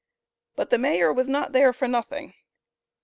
But 0.55 0.71
the 0.71 0.79
mayor 0.79 1.13
was 1.13 1.29
not 1.29 1.51
there 1.51 1.71
for 1.71 1.87
nothing. 1.87 2.33